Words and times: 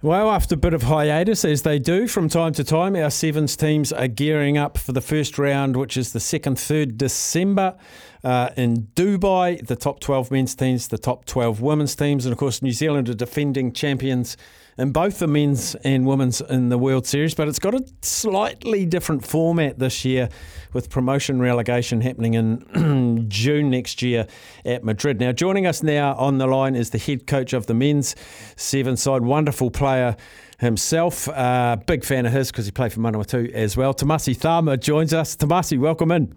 Well, 0.00 0.30
after 0.30 0.54
a 0.54 0.58
bit 0.58 0.74
of 0.74 0.82
hiatus, 0.82 1.44
as 1.44 1.62
they 1.62 1.80
do 1.80 2.06
from 2.06 2.28
time 2.28 2.52
to 2.52 2.62
time, 2.62 2.94
our 2.94 3.10
Sevens 3.10 3.56
teams 3.56 3.92
are 3.92 4.06
gearing 4.06 4.56
up 4.56 4.78
for 4.78 4.92
the 4.92 5.00
first 5.00 5.40
round, 5.40 5.76
which 5.76 5.96
is 5.96 6.12
the 6.12 6.20
2nd, 6.20 6.54
3rd 6.54 6.96
December 6.96 7.76
uh, 8.22 8.50
in 8.56 8.86
Dubai. 8.94 9.66
The 9.66 9.74
top 9.74 9.98
12 9.98 10.30
men's 10.30 10.54
teams, 10.54 10.86
the 10.86 10.98
top 10.98 11.24
12 11.24 11.60
women's 11.60 11.96
teams, 11.96 12.26
and 12.26 12.32
of 12.32 12.38
course, 12.38 12.62
New 12.62 12.70
Zealand 12.70 13.08
are 13.08 13.14
defending 13.14 13.72
champions 13.72 14.36
in 14.78 14.92
both 14.92 15.18
the 15.18 15.26
men's 15.26 15.74
and 15.76 16.06
women's 16.06 16.40
in 16.40 16.68
the 16.68 16.78
World 16.78 17.04
Series, 17.04 17.34
but 17.34 17.48
it's 17.48 17.58
got 17.58 17.74
a 17.74 17.84
slightly 18.00 18.86
different 18.86 19.26
format 19.26 19.80
this 19.80 20.04
year 20.04 20.28
with 20.72 20.88
promotion 20.88 21.40
relegation 21.40 22.00
happening 22.00 22.34
in 22.34 23.26
June 23.28 23.70
next 23.70 24.02
year 24.02 24.28
at 24.64 24.84
Madrid. 24.84 25.18
Now, 25.18 25.32
joining 25.32 25.66
us 25.66 25.82
now 25.82 26.14
on 26.14 26.38
the 26.38 26.46
line 26.46 26.76
is 26.76 26.90
the 26.90 26.98
head 26.98 27.26
coach 27.26 27.52
of 27.52 27.66
the 27.66 27.74
men's 27.74 28.14
seven 28.56 28.96
side, 28.96 29.22
wonderful 29.22 29.70
player 29.72 30.16
himself. 30.60 31.28
Uh, 31.28 31.76
big 31.86 32.04
fan 32.04 32.24
of 32.24 32.32
his 32.32 32.52
because 32.52 32.66
he 32.66 32.72
played 32.72 32.92
for 32.92 33.00
Manawatu 33.00 33.50
as 33.52 33.76
well. 33.76 33.92
Tomasi 33.92 34.40
Cama 34.40 34.76
joins 34.76 35.12
us. 35.12 35.36
Tomasi, 35.36 35.76
welcome 35.78 36.12
in. 36.12 36.36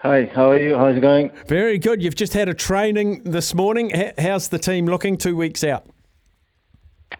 Hi, 0.00 0.30
how 0.32 0.52
are 0.52 0.60
you? 0.60 0.76
How's 0.76 0.96
it 0.96 1.00
going? 1.00 1.32
Very 1.48 1.78
good. 1.78 2.00
You've 2.00 2.14
just 2.14 2.32
had 2.32 2.48
a 2.48 2.54
training 2.54 3.24
this 3.24 3.52
morning. 3.52 3.90
How's 4.16 4.46
the 4.46 4.58
team 4.60 4.86
looking 4.86 5.16
two 5.16 5.34
weeks 5.36 5.64
out? 5.64 5.88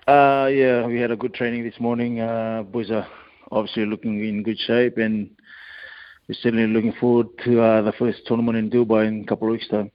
Uh, 0.09 0.47
yeah, 0.47 0.87
we 0.87 0.99
had 0.99 1.11
a 1.11 1.17
good 1.17 1.35
training 1.35 1.63
this 1.65 1.79
morning. 1.79 2.19
Uh, 2.19 2.63
boys 2.63 2.91
are 2.91 3.07
obviously 3.51 3.85
looking 3.85 4.25
in 4.25 4.43
good 4.43 4.59
shape, 4.59 4.97
and 4.97 5.29
we're 6.27 6.35
certainly 6.41 6.67
looking 6.67 6.95
forward 6.95 7.27
to 7.45 7.61
uh, 7.61 7.83
the 7.83 7.93
first 7.93 8.21
tournament 8.25 8.57
in 8.57 8.71
Dubai 8.71 9.07
in 9.07 9.21
a 9.21 9.27
couple 9.27 9.49
of 9.49 9.53
weeks' 9.53 9.69
time. 9.69 9.91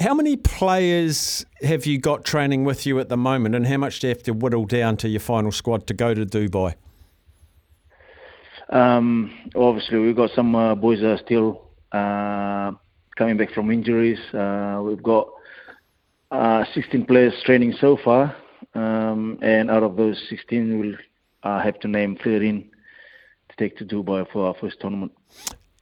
How 0.00 0.12
many 0.12 0.34
players 0.34 1.46
have 1.62 1.86
you 1.86 1.98
got 1.98 2.24
training 2.24 2.64
with 2.64 2.84
you 2.84 2.98
at 2.98 3.10
the 3.10 3.16
moment, 3.16 3.54
and 3.54 3.64
how 3.64 3.76
much 3.76 4.00
do 4.00 4.08
you 4.08 4.14
have 4.14 4.24
to 4.24 4.32
whittle 4.32 4.64
down 4.64 4.96
to 4.96 5.08
your 5.08 5.20
final 5.20 5.52
squad 5.52 5.86
to 5.86 5.94
go 5.94 6.14
to 6.14 6.26
Dubai? 6.26 6.74
Um, 8.70 9.32
obviously, 9.54 10.00
we've 10.00 10.16
got 10.16 10.30
some 10.34 10.56
uh, 10.56 10.74
boys 10.74 10.98
that 10.98 11.10
are 11.10 11.24
still 11.24 11.62
uh, 11.92 12.72
coming 13.16 13.36
back 13.36 13.52
from 13.54 13.70
injuries. 13.70 14.18
Uh, 14.34 14.80
we've 14.82 15.02
got 15.02 15.28
uh, 16.32 16.64
16 16.74 17.06
players 17.06 17.34
training 17.44 17.74
so 17.80 17.96
far. 18.04 18.34
Um, 18.78 19.38
and 19.42 19.70
out 19.70 19.82
of 19.82 19.96
those 19.96 20.22
16, 20.28 20.78
we'll 20.78 20.94
uh, 21.42 21.60
have 21.60 21.80
to 21.80 21.88
name 21.88 22.16
13 22.22 22.70
to 23.48 23.56
take 23.56 23.76
to 23.78 23.84
Dubai 23.84 24.30
for 24.30 24.46
our 24.46 24.54
first 24.60 24.80
tournament. 24.80 25.12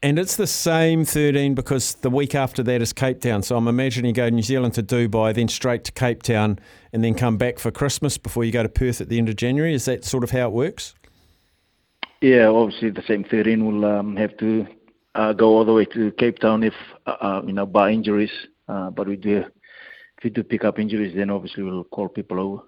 And 0.03 0.19
it's 0.19 0.37
the 0.37 0.47
same 0.47 1.05
13 1.05 1.55
because 1.55 1.95
the 1.97 2.11
week 2.11 2.35
after 2.35 2.63
that 2.63 2.81
is 2.81 2.93
Cape 2.93 3.21
Town. 3.21 3.43
So 3.43 3.57
I'm 3.57 3.69
imagining 3.69 4.11
you 4.11 4.15
go 4.15 4.29
New 4.29 4.43
Zealand 4.43 4.75
to 4.75 4.83
Dubai, 4.83 5.35
then 5.35 5.49
straight 5.49 5.85
to 5.85 5.93
Cape 5.93 6.23
Town, 6.23 6.59
and 6.93 7.03
then 7.05 7.15
come 7.15 7.37
back 7.37 7.59
for 7.59 7.71
Christmas 7.71 8.17
before 8.17 8.45
you 8.45 8.53
go 8.53 8.63
to 8.63 8.69
Perth 8.69 9.01
at 9.01 9.09
the 9.09 9.19
end 9.19 9.29
of 9.29 9.37
January. 9.37 9.75
Is 9.75 9.85
that 9.87 10.05
sort 10.05 10.25
of 10.25 10.31
how 10.31 10.49
it 10.49 10.53
works? 10.53 10.95
Yeah, 12.23 12.47
obviously 12.47 12.91
the 12.91 13.03
same 13.07 13.25
13 13.25 13.67
will 13.67 13.85
um, 13.85 14.17
have 14.17 14.37
to 14.39 14.67
uh, 15.15 15.33
go 15.33 15.49
all 15.49 15.65
the 15.65 15.73
way 15.73 15.85
to 15.87 16.13
Cape 16.13 16.39
Town 16.39 16.63
if 16.63 16.75
uh, 17.07 17.17
uh 17.21 17.43
you 17.47 17.53
know 17.53 17.67
by 17.67 17.91
injuries. 17.91 18.33
Uh, 18.69 18.91
but 18.91 19.07
we 19.07 19.17
do 19.17 19.45
if 20.19 20.25
we 20.25 20.31
do 20.31 20.43
pick 20.43 20.65
up 20.65 20.79
injuries, 20.79 21.15
then 21.15 21.31
obviously 21.31 21.63
we'll 21.63 21.85
call 21.85 22.09
people 22.09 22.41
over. 22.41 22.63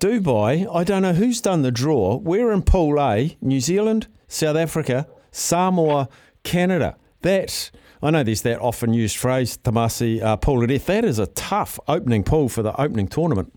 Dubai, 0.00 0.66
I 0.74 0.82
don't 0.82 1.02
know 1.02 1.12
who's 1.12 1.40
done 1.40 1.62
the 1.62 1.70
draw. 1.70 2.16
We're 2.16 2.50
in 2.52 2.62
Pool 2.62 3.00
A, 3.00 3.36
New 3.40 3.60
Zealand, 3.60 4.08
South 4.26 4.56
Africa, 4.56 5.06
Samoa, 5.30 6.08
Canada. 6.42 6.96
That, 7.22 7.70
I 8.02 8.10
know 8.10 8.22
there's 8.22 8.42
that 8.42 8.60
often 8.60 8.92
used 8.92 9.16
phrase, 9.16 9.56
Tomasi, 9.58 10.22
uh, 10.22 10.36
pool 10.36 10.62
of 10.62 10.68
death. 10.68 10.86
That 10.86 11.04
is 11.04 11.18
a 11.18 11.26
tough 11.28 11.78
opening 11.86 12.24
pool 12.24 12.48
for 12.48 12.62
the 12.62 12.78
opening 12.80 13.06
tournament. 13.06 13.52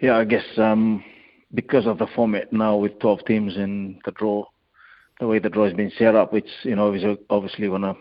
Yeah, 0.00 0.18
I 0.18 0.24
guess 0.24 0.44
um, 0.58 1.02
because 1.54 1.86
of 1.86 1.98
the 1.98 2.06
format 2.14 2.52
now 2.52 2.76
with 2.76 2.98
12 2.98 3.24
teams 3.24 3.56
and 3.56 4.00
the 4.04 4.10
draw, 4.10 4.44
the 5.20 5.26
way 5.26 5.38
the 5.38 5.48
draw 5.48 5.64
has 5.64 5.74
been 5.74 5.92
set 5.96 6.14
up, 6.14 6.34
it's, 6.34 6.50
you 6.64 6.76
know, 6.76 6.88
obviously 7.30 7.68
to, 7.68 7.96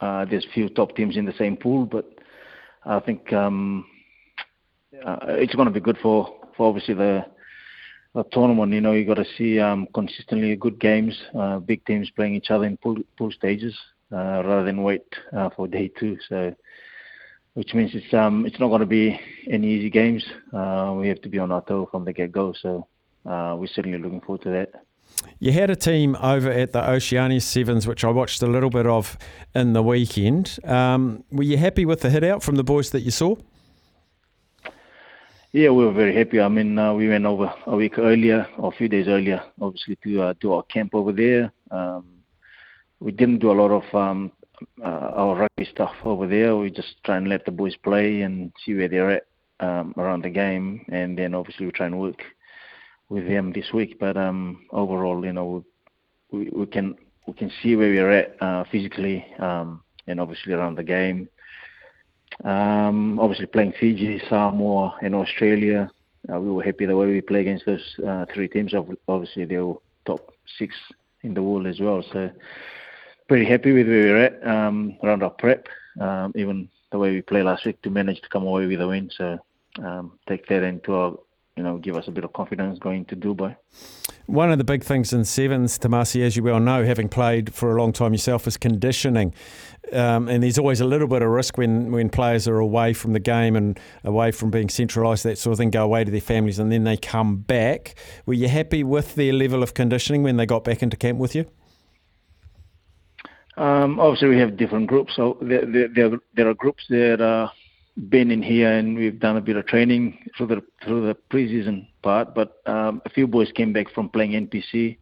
uh, 0.00 0.24
there's 0.24 0.46
few 0.54 0.68
top 0.68 0.96
teams 0.96 1.16
in 1.16 1.24
the 1.24 1.34
same 1.38 1.56
pool, 1.56 1.84
but 1.84 2.18
I 2.84 3.00
think 3.00 3.32
um, 3.32 3.84
uh, 5.04 5.18
it's 5.28 5.54
going 5.54 5.66
to 5.66 5.72
be 5.72 5.80
good 5.80 5.98
for, 5.98 6.34
for 6.56 6.68
obviously 6.68 6.94
the, 6.94 7.24
the 8.14 8.24
tournament. 8.24 8.72
You 8.72 8.80
know, 8.80 8.92
you 8.92 9.04
got 9.04 9.14
to 9.14 9.26
see 9.36 9.58
um, 9.58 9.86
consistently 9.94 10.54
good 10.56 10.78
games, 10.78 11.20
uh, 11.38 11.58
big 11.58 11.84
teams 11.84 12.10
playing 12.10 12.34
each 12.34 12.50
other 12.50 12.64
in 12.64 12.76
pool, 12.76 12.98
pool 13.16 13.30
stages 13.30 13.76
uh, 14.12 14.42
rather 14.44 14.64
than 14.64 14.82
wait 14.82 15.04
uh, 15.32 15.50
for 15.50 15.66
day 15.66 15.88
two. 15.88 16.18
So, 16.28 16.54
which 17.54 17.74
means 17.74 17.90
it's 17.94 18.14
um 18.14 18.46
it's 18.46 18.58
not 18.58 18.68
going 18.68 18.80
to 18.80 18.86
be 18.86 19.20
any 19.50 19.68
easy 19.68 19.90
games. 19.90 20.24
Uh, 20.52 20.94
we 20.96 21.08
have 21.08 21.20
to 21.20 21.28
be 21.28 21.38
on 21.38 21.52
our 21.52 21.62
toe 21.62 21.86
from 21.90 22.04
the 22.04 22.12
get 22.12 22.32
go. 22.32 22.54
So 22.54 22.86
uh, 23.26 23.56
we're 23.58 23.66
certainly 23.66 23.98
looking 23.98 24.20
forward 24.20 24.42
to 24.42 24.50
that. 24.50 24.84
You 25.38 25.52
had 25.52 25.68
a 25.68 25.76
team 25.76 26.16
over 26.16 26.50
at 26.50 26.72
the 26.72 26.88
Oceania 26.88 27.40
Sevens, 27.40 27.86
which 27.86 28.04
I 28.04 28.08
watched 28.08 28.42
a 28.42 28.46
little 28.46 28.70
bit 28.70 28.86
of 28.86 29.18
in 29.54 29.74
the 29.74 29.82
weekend. 29.82 30.58
Um, 30.64 31.24
were 31.30 31.42
you 31.42 31.58
happy 31.58 31.84
with 31.84 32.00
the 32.00 32.10
hit 32.10 32.24
out 32.24 32.42
from 32.42 32.54
the 32.54 32.64
boys 32.64 32.90
that 32.90 33.00
you 33.00 33.10
saw? 33.10 33.36
Yeah, 35.54 35.68
we 35.68 35.84
were 35.84 35.92
very 35.92 36.16
happy. 36.16 36.40
I 36.40 36.48
mean, 36.48 36.78
uh, 36.78 36.94
we 36.94 37.10
went 37.10 37.26
over 37.26 37.52
a 37.66 37.76
week 37.76 37.98
earlier, 37.98 38.46
or 38.56 38.72
a 38.72 38.76
few 38.76 38.88
days 38.88 39.06
earlier, 39.06 39.42
obviously 39.60 39.96
to 40.02 40.22
uh, 40.22 40.34
do 40.40 40.54
our 40.54 40.62
camp 40.62 40.94
over 40.94 41.12
there. 41.12 41.52
Um, 41.70 42.06
we 43.00 43.12
didn't 43.12 43.40
do 43.40 43.50
a 43.50 43.60
lot 43.60 43.70
of 43.70 43.94
um, 43.94 44.32
uh, 44.82 45.12
our 45.14 45.36
rugby 45.36 45.66
stuff 45.70 45.92
over 46.06 46.26
there. 46.26 46.56
We 46.56 46.70
just 46.70 46.94
try 47.04 47.18
and 47.18 47.28
let 47.28 47.44
the 47.44 47.50
boys 47.50 47.76
play 47.76 48.22
and 48.22 48.50
see 48.64 48.72
where 48.74 48.88
they're 48.88 49.10
at 49.10 49.26
um, 49.60 49.92
around 49.98 50.24
the 50.24 50.30
game, 50.30 50.86
and 50.90 51.18
then 51.18 51.34
obviously 51.34 51.66
we 51.66 51.72
try 51.72 51.84
and 51.84 52.00
work 52.00 52.22
with 53.10 53.28
them 53.28 53.52
this 53.52 53.74
week. 53.74 53.98
But 54.00 54.16
um, 54.16 54.64
overall, 54.70 55.22
you 55.22 55.34
know, 55.34 55.66
we, 56.30 56.48
we 56.48 56.64
can 56.64 56.94
we 57.26 57.34
can 57.34 57.52
see 57.62 57.76
where 57.76 57.90
we're 57.90 58.10
at 58.10 58.42
uh, 58.42 58.64
physically, 58.72 59.26
um, 59.38 59.82
and 60.06 60.18
obviously 60.18 60.54
around 60.54 60.76
the 60.78 60.82
game. 60.82 61.28
Um, 62.44 63.18
obviously 63.18 63.46
playing 63.46 63.74
Fiji, 63.78 64.20
Samoa, 64.28 64.96
and 65.02 65.14
Australia. 65.14 65.90
Uh, 66.32 66.40
we 66.40 66.50
were 66.50 66.62
happy 66.62 66.86
the 66.86 66.96
way 66.96 67.06
we 67.06 67.20
play 67.20 67.40
against 67.40 67.66
those 67.66 67.96
uh, 68.06 68.26
three 68.32 68.48
teams. 68.48 68.74
Obviously, 69.08 69.44
they 69.44 69.58
were 69.58 69.74
top 70.06 70.32
six 70.58 70.74
in 71.22 71.34
the 71.34 71.42
world 71.42 71.66
as 71.66 71.80
well. 71.80 72.04
So 72.12 72.30
pretty 73.28 73.44
happy 73.44 73.72
with 73.72 73.86
where 73.86 74.04
we're 74.04 74.24
at 74.24 74.46
um, 74.46 74.96
around 75.02 75.22
our 75.22 75.30
prep. 75.30 75.66
Um, 76.00 76.32
even 76.36 76.68
the 76.90 76.98
way 76.98 77.10
we 77.10 77.22
played 77.22 77.44
last 77.44 77.66
week 77.66 77.80
to 77.82 77.90
manage 77.90 78.20
to 78.22 78.28
come 78.28 78.44
away 78.44 78.66
with 78.66 78.80
a 78.80 78.86
win. 78.86 79.10
So 79.16 79.38
um, 79.82 80.18
take 80.28 80.46
that 80.48 80.62
into 80.62 80.94
our 80.94 81.16
you 81.56 81.62
know, 81.62 81.78
give 81.78 81.96
us 81.96 82.08
a 82.08 82.10
bit 82.10 82.24
of 82.24 82.32
confidence 82.32 82.78
going 82.78 83.04
to 83.06 83.16
Dubai. 83.16 83.56
One 84.26 84.50
of 84.50 84.58
the 84.58 84.64
big 84.64 84.84
things 84.84 85.12
in 85.12 85.24
sevens, 85.24 85.78
Tomasi, 85.78 86.22
as 86.22 86.36
you 86.36 86.42
well 86.42 86.60
know, 86.60 86.84
having 86.84 87.08
played 87.08 87.52
for 87.52 87.76
a 87.76 87.80
long 87.80 87.92
time 87.92 88.12
yourself, 88.12 88.46
is 88.46 88.56
conditioning. 88.56 89.34
Um, 89.92 90.28
and 90.28 90.42
there's 90.42 90.58
always 90.58 90.80
a 90.80 90.86
little 90.86 91.08
bit 91.08 91.20
of 91.22 91.28
risk 91.28 91.58
when, 91.58 91.92
when 91.92 92.08
players 92.08 92.48
are 92.48 92.58
away 92.58 92.94
from 92.94 93.12
the 93.12 93.20
game 93.20 93.56
and 93.56 93.78
away 94.04 94.30
from 94.30 94.50
being 94.50 94.70
centralised, 94.70 95.24
that 95.24 95.36
sort 95.36 95.52
of 95.52 95.58
thing, 95.58 95.70
go 95.70 95.84
away 95.84 96.04
to 96.04 96.10
their 96.10 96.20
families 96.20 96.58
and 96.58 96.72
then 96.72 96.84
they 96.84 96.96
come 96.96 97.36
back. 97.36 97.96
Were 98.24 98.34
you 98.34 98.48
happy 98.48 98.84
with 98.84 99.16
their 99.16 99.32
level 99.32 99.62
of 99.62 99.74
conditioning 99.74 100.22
when 100.22 100.36
they 100.36 100.46
got 100.46 100.64
back 100.64 100.82
into 100.82 100.96
camp 100.96 101.18
with 101.18 101.34
you? 101.34 101.44
Um, 103.58 104.00
obviously, 104.00 104.28
we 104.28 104.38
have 104.38 104.56
different 104.56 104.86
groups. 104.86 105.14
So 105.14 105.36
there, 105.42 105.66
there, 105.66 106.10
there 106.34 106.48
are 106.48 106.54
groups 106.54 106.84
that 106.88 107.20
are 107.20 107.52
been 108.08 108.30
in 108.30 108.42
here 108.42 108.72
and 108.72 108.96
we've 108.96 109.20
done 109.20 109.36
a 109.36 109.40
bit 109.40 109.56
of 109.56 109.66
training 109.66 110.18
through 110.36 110.46
the 110.46 110.62
through 110.84 111.06
the 111.06 111.16
preseason 111.30 111.86
part. 112.02 112.34
But 112.34 112.56
um, 112.66 113.02
a 113.04 113.10
few 113.10 113.26
boys 113.26 113.52
came 113.52 113.72
back 113.72 113.90
from 113.94 114.08
playing 114.08 114.32
NPC, 114.32 114.98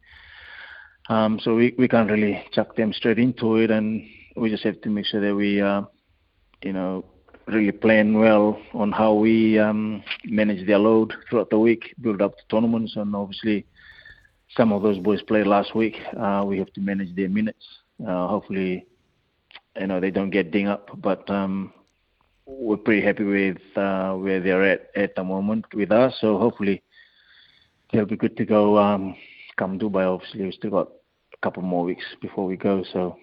um, 1.08 1.38
so 1.42 1.54
we 1.54 1.74
we 1.78 1.88
can't 1.88 2.10
really 2.10 2.44
chuck 2.52 2.76
them 2.76 2.92
straight 2.92 3.18
into 3.18 3.56
it, 3.56 3.70
and 3.70 4.02
we 4.36 4.50
just 4.50 4.64
have 4.64 4.80
to 4.82 4.88
make 4.88 5.06
sure 5.06 5.20
that 5.20 5.34
we, 5.34 5.60
uh, 5.60 5.82
you 6.62 6.72
know, 6.72 7.04
really 7.46 7.72
plan 7.72 8.18
well 8.18 8.60
on 8.74 8.92
how 8.92 9.14
we 9.14 9.58
um, 9.58 10.02
manage 10.24 10.66
their 10.66 10.78
load 10.78 11.12
throughout 11.28 11.50
the 11.50 11.58
week, 11.58 11.94
build 12.00 12.22
up 12.22 12.36
the 12.36 12.42
tournaments, 12.50 12.94
and 12.96 13.14
obviously 13.14 13.66
some 14.56 14.72
of 14.72 14.82
those 14.82 14.98
boys 14.98 15.22
played 15.22 15.46
last 15.46 15.74
week. 15.74 15.96
Uh, 16.18 16.44
we 16.46 16.58
have 16.58 16.72
to 16.72 16.80
manage 16.80 17.14
their 17.14 17.28
minutes. 17.28 17.64
Uh, 18.06 18.26
hopefully, 18.26 18.86
you 19.78 19.86
know, 19.86 20.00
they 20.00 20.10
don't 20.10 20.30
get 20.30 20.50
ding 20.50 20.66
up, 20.66 20.88
but 21.00 21.28
um, 21.30 21.72
we're 22.58 22.76
pretty 22.76 23.02
happy 23.02 23.24
with 23.24 23.58
uh, 23.76 24.14
where 24.14 24.40
they're 24.40 24.62
at 24.64 24.90
at 24.96 25.14
the 25.14 25.24
moment 25.24 25.66
with 25.74 25.92
us. 25.92 26.14
So 26.20 26.38
hopefully 26.38 26.82
they'll 27.92 28.06
be 28.06 28.16
good 28.16 28.36
to 28.36 28.44
go. 28.44 28.78
Um, 28.78 29.16
come 29.56 29.78
Dubai, 29.78 30.06
obviously 30.06 30.42
we've 30.42 30.54
still 30.54 30.70
got 30.70 30.88
a 31.32 31.36
couple 31.42 31.62
more 31.62 31.84
weeks 31.84 32.04
before 32.20 32.46
we 32.46 32.56
go. 32.56 32.84
So 32.92 33.18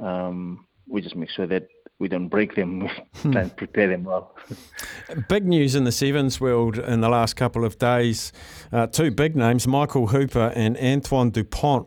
um, 0.00 0.66
we 0.88 1.00
just 1.00 1.16
make 1.16 1.30
sure 1.30 1.46
that 1.46 1.68
we 1.98 2.08
don't 2.08 2.28
break 2.28 2.56
them 2.56 2.88
hmm. 3.16 3.36
and 3.36 3.56
prepare 3.56 3.88
them 3.88 4.04
well. 4.04 4.34
big 5.28 5.46
news 5.46 5.74
in 5.74 5.84
the 5.84 5.92
sevens 5.92 6.40
world 6.40 6.78
in 6.78 7.00
the 7.00 7.08
last 7.08 7.34
couple 7.34 7.64
of 7.64 7.78
days. 7.78 8.32
Uh, 8.72 8.86
two 8.86 9.10
big 9.10 9.36
names, 9.36 9.66
Michael 9.66 10.08
Hooper 10.08 10.52
and 10.56 10.76
Antoine 10.78 11.30
Dupont. 11.30 11.86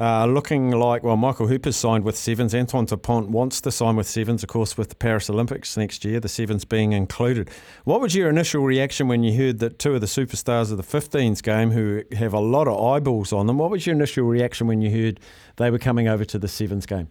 Uh, 0.00 0.26
looking 0.26 0.72
like, 0.72 1.04
well, 1.04 1.16
Michael 1.16 1.46
Hooper's 1.46 1.76
signed 1.76 2.02
with 2.02 2.16
Sevens. 2.16 2.52
Antoine 2.52 2.84
Dupont 2.84 3.30
wants 3.30 3.60
to 3.60 3.70
sign 3.70 3.94
with 3.94 4.08
Sevens, 4.08 4.42
of 4.42 4.48
course, 4.48 4.76
with 4.76 4.88
the 4.88 4.96
Paris 4.96 5.30
Olympics 5.30 5.76
next 5.76 6.04
year, 6.04 6.18
the 6.18 6.28
Sevens 6.28 6.64
being 6.64 6.92
included. 6.92 7.48
What 7.84 8.00
was 8.00 8.12
your 8.12 8.28
initial 8.28 8.64
reaction 8.64 9.06
when 9.06 9.22
you 9.22 9.36
heard 9.36 9.60
that 9.60 9.78
two 9.78 9.94
of 9.94 10.00
the 10.00 10.08
superstars 10.08 10.72
of 10.72 10.78
the 10.78 10.82
15s 10.82 11.40
game, 11.42 11.70
who 11.70 12.02
have 12.16 12.32
a 12.32 12.40
lot 12.40 12.66
of 12.66 12.76
eyeballs 12.84 13.32
on 13.32 13.46
them, 13.46 13.58
what 13.58 13.70
was 13.70 13.86
your 13.86 13.94
initial 13.94 14.24
reaction 14.24 14.66
when 14.66 14.82
you 14.82 14.90
heard 14.90 15.20
they 15.56 15.70
were 15.70 15.78
coming 15.78 16.08
over 16.08 16.24
to 16.24 16.40
the 16.40 16.48
Sevens 16.48 16.86
game? 16.86 17.08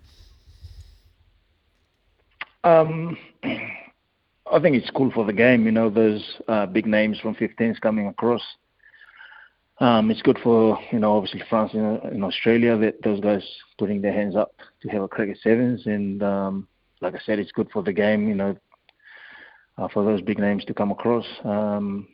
Um, 2.66 3.18
I 3.44 4.60
think 4.60 4.76
it's 4.76 4.90
cool 4.90 5.10
for 5.12 5.26
the 5.26 5.34
game. 5.34 5.66
You 5.66 5.72
know, 5.72 5.90
those 5.90 6.22
uh, 6.50 6.66
big 6.66 6.86
names 6.86 7.18
from 7.20 7.34
15s 7.36 7.80
coming 7.80 8.08
across. 8.08 8.42
Um, 9.84 10.10
it's 10.12 10.22
good 10.22 10.40
for 10.42 10.80
you 10.94 11.00
know 11.00 11.18
obviously 11.18 11.44
France 11.50 11.72
in, 11.74 12.00
in 12.14 12.24
Australia 12.24 12.78
that 12.78 13.04
those 13.04 13.20
guys 13.20 13.44
putting 13.78 14.02
their 14.02 14.14
hands 14.14 14.34
up 14.34 14.56
to 14.82 14.88
have 14.88 15.02
a 15.02 15.10
cricket 15.10 15.38
sevens, 15.44 15.82
and 15.86 16.24
um, 16.24 16.70
like 17.02 17.16
I 17.16 17.20
said, 17.26 17.38
it's 17.38 17.52
good 17.52 17.70
for 17.70 17.84
the 17.84 17.92
game. 17.92 18.30
You 18.30 18.36
know, 18.36 18.58
uh, 19.78 19.90
for 19.90 20.06
those 20.06 20.22
big 20.22 20.40
names 20.40 20.64
to 20.66 20.74
come 20.74 20.92
across. 20.92 21.26
Um, 21.44 22.08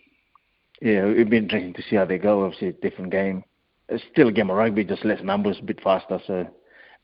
yeah, 0.82 1.06
it'd 1.06 1.30
be 1.30 1.38
interesting 1.38 1.76
to 1.76 1.84
see 1.88 1.96
how 1.96 2.06
they 2.06 2.18
go. 2.18 2.44
Obviously, 2.44 2.70
a 2.70 2.74
different 2.74 3.12
game. 3.12 3.44
It's 3.88 4.04
still 4.12 4.30
a 4.30 4.32
game 4.32 4.50
of 4.50 4.58
rugby, 4.58 4.84
just 4.84 5.06
less 5.06 5.22
numbers, 5.22 5.58
a 5.60 5.64
bit 5.64 5.80
faster. 5.84 6.20
So 6.26 6.48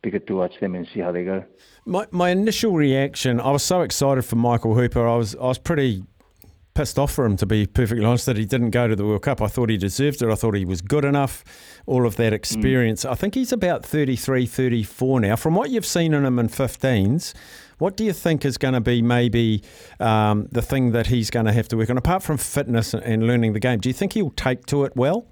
be 0.01 0.09
good 0.09 0.25
to 0.25 0.35
watch 0.35 0.53
them 0.61 0.73
and 0.73 0.87
see 0.91 0.99
how 0.99 1.11
they 1.11 1.25
go. 1.25 1.45
My 1.85 2.07
my 2.09 2.31
initial 2.31 2.71
reaction, 2.71 3.39
I 3.39 3.51
was 3.51 3.61
so 3.61 3.81
excited 3.81 4.25
for 4.25 4.37
Michael 4.37 4.73
Hooper. 4.73 5.07
I 5.07 5.15
was 5.15 5.35
I 5.35 5.45
was 5.45 5.59
pretty 5.59 6.05
pissed 6.75 6.99
off 6.99 7.13
for 7.13 7.25
him, 7.25 7.37
to 7.37 7.45
be 7.45 7.65
perfectly 7.65 8.05
honest, 8.05 8.25
that 8.27 8.37
he 8.37 8.45
didn't 8.45 8.69
go 8.69 8.87
to 8.87 8.95
the 8.95 9.05
World 9.05 9.23
Cup. 9.23 9.41
I 9.41 9.47
thought 9.47 9.69
he 9.69 9.77
deserved 9.77 10.21
it. 10.21 10.29
I 10.29 10.35
thought 10.35 10.53
he 10.55 10.65
was 10.65 10.81
good 10.81 11.05
enough, 11.05 11.43
all 11.87 12.05
of 12.05 12.17
that 12.17 12.33
experience. 12.33 13.03
Mm. 13.03 13.11
I 13.11 13.15
think 13.15 13.33
he's 13.33 13.51
about 13.51 13.83
33, 13.83 14.45
34 14.45 15.21
now. 15.21 15.35
From 15.35 15.55
what 15.55 15.71
you've 15.71 15.85
seen 15.85 16.13
in 16.13 16.25
him 16.25 16.37
in 16.37 16.49
15s, 16.49 17.33
what 17.77 17.97
do 17.97 18.03
you 18.03 18.13
think 18.13 18.45
is 18.45 18.57
going 18.57 18.73
to 18.73 18.81
be 18.81 19.01
maybe 19.01 19.63
um, 19.99 20.47
the 20.51 20.61
thing 20.61 20.91
that 20.91 21.07
he's 21.07 21.29
going 21.29 21.45
to 21.45 21.53
have 21.53 21.67
to 21.69 21.77
work 21.77 21.89
on, 21.89 21.97
apart 21.97 22.21
from 22.21 22.37
fitness 22.37 22.93
and 22.93 23.25
learning 23.25 23.53
the 23.53 23.59
game? 23.59 23.79
Do 23.79 23.89
you 23.89 23.93
think 23.93 24.13
he'll 24.13 24.29
take 24.31 24.65
to 24.67 24.83
it 24.83 24.95
well? 24.95 25.27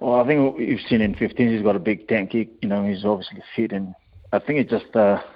Well, 0.00 0.20
I 0.20 0.26
think 0.26 0.54
what 0.54 0.60
you've 0.60 0.80
seen 0.88 1.02
in 1.02 1.14
15s, 1.14 1.52
he's 1.52 1.62
got 1.62 1.76
a 1.76 1.78
big 1.78 2.08
tank. 2.08 2.32
He, 2.32 2.48
you 2.62 2.68
know, 2.68 2.84
he's 2.84 3.04
obviously 3.04 3.42
fit, 3.54 3.72
and 3.72 3.94
I 4.32 4.38
think 4.38 4.60
it's 4.60 4.70
just. 4.70 4.96
Uh, 4.96 5.20
the 5.20 5.31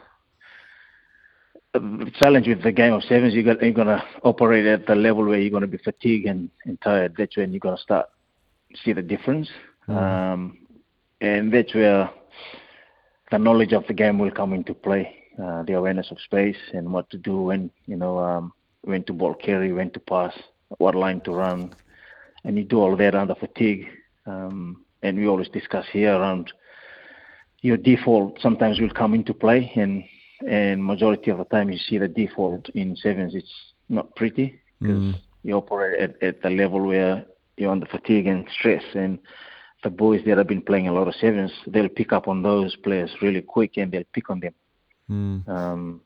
challenge 2.21 2.49
with 2.49 2.63
the 2.63 2.73
game 2.73 2.93
of 2.93 3.03
sevens, 3.05 3.35
you 3.35 3.43
got, 3.43 3.63
you're 3.63 3.73
going 3.73 3.87
to 3.87 4.03
operate 4.23 4.67
at 4.67 4.87
the 4.87 4.95
level 4.95 5.25
where 5.25 5.39
you're 5.39 5.51
going 5.51 5.63
to 5.63 5.67
be 5.67 5.79
fatigued 5.79 6.27
and, 6.27 6.51
and 6.65 6.81
tired. 6.81 7.15
That's 7.17 7.37
when 7.37 7.53
you're 7.53 7.61
going 7.61 7.77
to 7.77 7.83
start 7.83 8.07
see 8.85 8.93
the 8.93 9.03
difference. 9.03 9.49
Mm. 9.89 9.97
Um, 9.97 10.59
and 11.21 11.53
that's 11.53 11.75
where 11.75 12.11
the 13.31 13.39
knowledge 13.39 13.73
of 13.73 13.87
the 13.87 13.95
game 13.95 14.19
will 14.19 14.31
come 14.31 14.53
into 14.53 14.75
play. 14.75 15.23
Uh, 15.43 15.63
the 15.65 15.75
awareness 15.75 16.11
of 16.11 16.19
space 16.21 16.57
and 16.73 16.91
what 16.91 17.11
to 17.11 17.19
do 17.19 17.43
when, 17.43 17.71
you 17.85 17.97
know, 17.97 18.19
um, 18.19 18.53
when 18.83 19.05
to 19.05 19.13
ball 19.13 19.35
carry, 19.35 19.71
when 19.71 19.91
to 19.91 20.01
pass, 20.01 20.33
what 20.79 20.95
line 20.95 21.21
to 21.21 21.33
run. 21.33 21.75
And 22.45 22.57
you 22.57 22.65
do 22.65 22.81
all 22.81 22.97
that 22.97 23.15
under 23.15 23.35
fatigue. 23.35 23.87
Um, 24.25 24.85
and 25.03 25.19
we 25.19 25.27
always 25.27 25.49
discuss 25.49 25.85
here 25.93 26.15
around 26.15 26.53
your 27.61 27.77
default 27.77 28.41
sometimes 28.41 28.81
will 28.81 28.91
come 28.91 29.13
into 29.13 29.35
play 29.35 29.73
and 29.77 30.05
and 30.47 30.85
majority 30.85 31.31
of 31.31 31.39
the 31.39 31.45
time 31.45 31.71
you 31.71 31.79
see 31.79 31.99
the 31.99 32.09
default 32.09 32.69
in 32.71 32.97
sevens 32.97 33.35
it's 33.35 33.53
not 33.89 34.15
pretty 34.17 34.61
because 34.81 35.15
mm. 35.15 35.21
you 35.43 35.55
operate 35.55 36.01
at, 36.01 36.23
at 36.23 36.43
the 36.43 36.51
level 36.51 36.87
where 36.87 37.25
you're 37.57 37.71
under 37.71 37.87
fatigue 37.87 38.27
and 38.27 38.47
stress 38.53 38.85
and 38.95 39.19
the 39.83 39.91
boys 39.91 40.21
that 40.27 40.37
have 40.37 40.47
been 40.47 40.63
playing 40.63 40.89
a 40.89 40.93
lot 40.93 41.09
of 41.09 41.15
sevens 41.15 41.53
they'll 41.69 41.89
pick 41.89 42.13
up 42.13 42.29
on 42.29 42.43
those 42.43 42.77
players 42.77 43.11
really 43.23 43.41
quick 43.41 43.77
and 43.77 43.93
they'll 43.93 44.13
pick 44.13 44.29
on 44.29 44.41
them 44.41 44.55
mm. 45.11 45.49
um, 45.49 46.01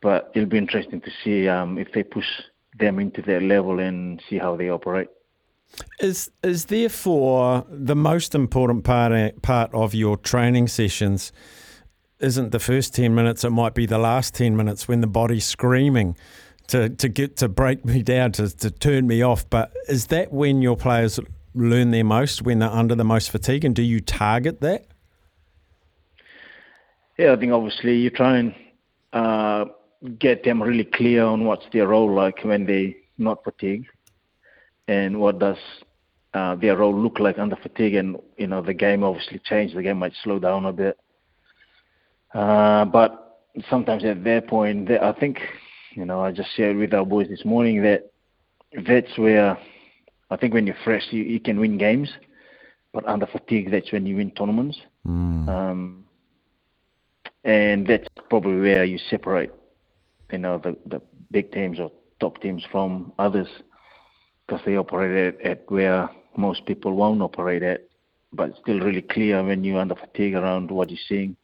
but 0.00 0.30
it'll 0.34 0.48
be 0.48 0.58
interesting 0.58 1.00
to 1.00 1.10
see 1.22 1.48
um, 1.48 1.78
if 1.78 1.92
they 1.92 2.02
push 2.02 2.26
them 2.78 2.98
into 2.98 3.20
their 3.20 3.40
level 3.40 3.80
and 3.80 4.22
see 4.28 4.38
how 4.38 4.56
they 4.56 4.70
operate 4.70 5.08
is 6.00 6.30
is 6.42 6.66
therefore 6.66 7.66
the 7.68 7.96
most 7.96 8.34
important 8.34 8.84
part 8.84 9.42
part 9.42 9.72
of 9.74 9.94
your 9.94 10.16
training 10.16 10.68
sessions 10.68 11.32
isn't 12.22 12.52
the 12.52 12.60
first 12.60 12.94
10 12.94 13.14
minutes, 13.14 13.44
it 13.44 13.50
might 13.50 13.74
be 13.74 13.86
the 13.86 13.98
last 13.98 14.34
10 14.34 14.56
minutes 14.56 14.86
when 14.86 15.00
the 15.00 15.06
body's 15.06 15.44
screaming 15.44 16.16
to, 16.68 16.88
to 16.88 17.08
get 17.08 17.36
to 17.38 17.48
break 17.48 17.84
me 17.84 18.02
down, 18.02 18.32
to, 18.32 18.48
to 18.56 18.70
turn 18.70 19.06
me 19.06 19.22
off. 19.22 19.48
But 19.50 19.72
is 19.88 20.06
that 20.06 20.32
when 20.32 20.62
your 20.62 20.76
players 20.76 21.18
learn 21.54 21.90
their 21.90 22.04
most, 22.04 22.42
when 22.42 22.60
they're 22.60 22.70
under 22.70 22.94
the 22.94 23.04
most 23.04 23.30
fatigue? 23.30 23.64
And 23.64 23.74
do 23.74 23.82
you 23.82 24.00
target 24.00 24.60
that? 24.60 24.86
Yeah, 27.18 27.32
I 27.32 27.36
think 27.36 27.52
obviously 27.52 27.96
you 27.96 28.10
try 28.10 28.38
and 28.38 28.54
uh, 29.12 29.66
get 30.18 30.44
them 30.44 30.62
really 30.62 30.84
clear 30.84 31.24
on 31.24 31.44
what's 31.44 31.66
their 31.72 31.88
role 31.88 32.12
like 32.12 32.42
when 32.42 32.64
they're 32.64 32.94
not 33.18 33.44
fatigued 33.44 33.88
and 34.88 35.20
what 35.20 35.38
does 35.38 35.58
uh, 36.34 36.54
their 36.54 36.76
role 36.76 36.98
look 36.98 37.18
like 37.18 37.38
under 37.38 37.56
fatigue. 37.56 37.94
And, 37.94 38.16
you 38.38 38.46
know, 38.46 38.62
the 38.62 38.72
game 38.72 39.04
obviously 39.04 39.40
changed. 39.40 39.76
The 39.76 39.82
game 39.82 39.98
might 39.98 40.14
slow 40.22 40.38
down 40.38 40.64
a 40.64 40.72
bit 40.72 40.98
uh, 42.34 42.84
but 42.86 43.22
sometimes 43.68 44.04
at 44.04 44.24
that 44.24 44.46
point, 44.48 44.90
I 44.90 45.12
think, 45.12 45.38
you 45.94 46.04
know, 46.04 46.20
I 46.20 46.32
just 46.32 46.48
shared 46.56 46.76
with 46.76 46.94
our 46.94 47.04
boys 47.04 47.28
this 47.28 47.44
morning 47.44 47.82
that 47.82 48.10
that's 48.86 49.18
where 49.18 49.58
I 50.30 50.36
think 50.36 50.54
when 50.54 50.66
you're 50.66 50.76
fresh, 50.84 51.06
you, 51.10 51.22
you 51.22 51.40
can 51.40 51.60
win 51.60 51.76
games, 51.76 52.10
but 52.92 53.06
under 53.06 53.26
fatigue, 53.26 53.70
that's 53.70 53.92
when 53.92 54.06
you 54.06 54.16
win 54.16 54.30
tournaments. 54.30 54.78
Mm. 55.06 55.48
Um, 55.48 56.04
and 57.44 57.86
that's 57.86 58.08
probably 58.30 58.60
where 58.60 58.84
you 58.84 58.98
separate, 59.10 59.52
you 60.30 60.38
know, 60.38 60.58
the, 60.58 60.76
the 60.86 61.02
big 61.30 61.52
teams 61.52 61.78
or 61.78 61.90
top 62.20 62.40
teams 62.40 62.64
from 62.70 63.12
others 63.18 63.48
because 64.46 64.62
they 64.64 64.76
operate 64.76 65.34
at, 65.34 65.46
at 65.46 65.70
where 65.70 66.08
most 66.36 66.64
people 66.64 66.94
won't 66.94 67.20
operate 67.20 67.62
at, 67.62 67.82
but 68.32 68.56
still 68.62 68.80
really 68.80 69.02
clear 69.02 69.44
when 69.44 69.64
you're 69.64 69.80
under 69.80 69.94
fatigue 69.94 70.34
around 70.34 70.70
what 70.70 70.88
you're 70.88 70.98
seeing 71.08 71.36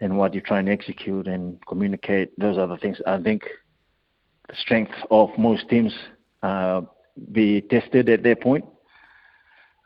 and 0.00 0.16
what 0.18 0.34
you're 0.34 0.42
trying 0.42 0.66
to 0.66 0.72
execute 0.72 1.26
and 1.26 1.58
communicate. 1.66 2.38
Those 2.38 2.58
are 2.58 2.66
the 2.66 2.76
things 2.76 2.98
I 3.06 3.20
think 3.20 3.42
the 4.48 4.56
strength 4.56 4.92
of 5.10 5.30
most 5.38 5.68
teams 5.68 5.94
uh, 6.42 6.82
be 7.32 7.62
tested 7.62 8.08
at 8.08 8.22
their 8.22 8.36
point. 8.36 8.64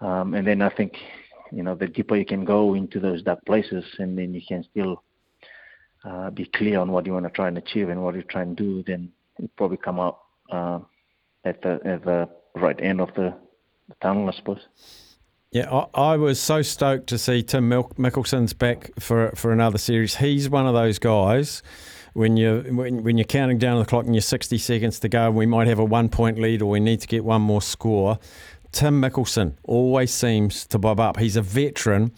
Um, 0.00 0.34
and 0.34 0.46
then 0.46 0.62
I 0.62 0.70
think, 0.70 0.96
you 1.52 1.62
know, 1.62 1.74
the 1.74 1.86
deeper 1.86 2.16
you 2.16 2.24
can 2.24 2.44
go 2.44 2.74
into 2.74 3.00
those 3.00 3.22
dark 3.22 3.44
places 3.44 3.84
and 3.98 4.18
then 4.18 4.34
you 4.34 4.42
can 4.46 4.64
still 4.64 5.02
uh, 6.04 6.30
be 6.30 6.46
clear 6.46 6.80
on 6.80 6.90
what 6.90 7.06
you 7.06 7.12
want 7.12 7.26
to 7.26 7.30
try 7.30 7.48
and 7.48 7.58
achieve 7.58 7.88
and 7.88 8.02
what 8.02 8.14
you're 8.14 8.22
trying 8.24 8.56
to 8.56 8.62
do, 8.62 8.82
then 8.86 9.12
you 9.38 9.48
probably 9.56 9.76
come 9.76 10.00
out 10.00 10.20
uh, 10.50 10.78
at, 11.44 11.60
the, 11.62 11.80
at 11.84 12.04
the 12.04 12.28
right 12.56 12.80
end 12.80 13.00
of 13.00 13.12
the, 13.14 13.34
the 13.88 13.94
tunnel, 14.00 14.28
I 14.28 14.32
suppose. 14.32 14.66
Yeah, 15.52 15.68
I, 15.68 16.12
I, 16.12 16.16
was 16.16 16.40
so 16.40 16.62
stoked 16.62 17.08
to 17.08 17.18
see 17.18 17.42
Tim 17.42 17.68
Mil- 17.68 17.90
Mikkelson's 17.98 18.52
back 18.52 18.92
for 19.00 19.32
for 19.34 19.50
another 19.50 19.78
series. 19.78 20.16
He's 20.16 20.48
one 20.48 20.64
of 20.64 20.74
those 20.74 21.00
guys 21.00 21.60
when 22.12 22.36
you 22.36 22.64
when, 22.68 23.02
when 23.02 23.18
you're 23.18 23.24
counting 23.24 23.58
down 23.58 23.80
the 23.80 23.84
clock 23.84 24.04
and 24.04 24.14
you're 24.14 24.22
60 24.22 24.58
seconds 24.58 25.00
to 25.00 25.08
go, 25.08 25.28
we 25.30 25.46
might 25.46 25.66
have 25.66 25.80
a 25.80 25.84
one 25.84 26.08
point 26.08 26.38
lead 26.38 26.62
or 26.62 26.70
we 26.70 26.78
need 26.78 27.00
to 27.00 27.06
get 27.08 27.24
one 27.24 27.42
more 27.42 27.62
score. 27.62 28.18
Tim 28.70 29.02
Mikkelson 29.02 29.54
always 29.64 30.12
seems 30.12 30.66
to 30.68 30.78
bob 30.78 31.00
up. 31.00 31.18
He's 31.18 31.34
a 31.34 31.42
veteran, 31.42 32.12